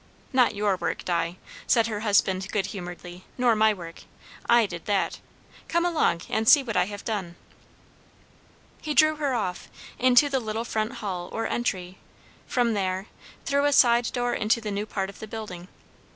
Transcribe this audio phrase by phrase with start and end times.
[0.33, 4.01] "Not your work, Di," said her husband good humouredly; "nor my work.
[4.49, 5.19] I did that.
[5.67, 7.35] Come along and see what I have done."
[8.81, 9.69] He drew her off,
[9.99, 11.99] into the little front hall or entry;
[12.47, 13.05] from there,
[13.45, 15.67] through a side door into the new part of the building.